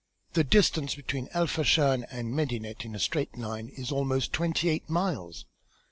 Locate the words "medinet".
2.33-2.85